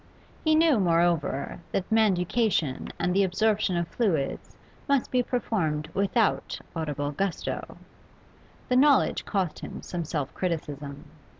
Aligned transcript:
He 0.43 0.55
knew, 0.55 0.79
moreover, 0.79 1.59
that 1.71 1.87
manducation 1.91 2.87
and 2.97 3.13
the 3.13 3.23
absorption 3.23 3.77
of 3.77 3.87
fluids 3.87 4.57
must 4.89 5.11
be 5.11 5.21
performed 5.21 5.89
without 5.93 6.59
audible 6.75 7.11
gusto; 7.11 7.77
the 8.67 8.75
knowledge 8.77 9.25
cost 9.25 9.59
him 9.59 9.83
some 9.83 10.03
self 10.03 10.33
criticism. 10.33 11.05